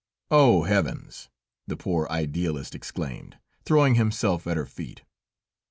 [0.31, 0.63] "Oh!
[0.63, 1.29] Heavens!"
[1.67, 5.03] the poor Idealist exclaimed, throwing himself at her feet.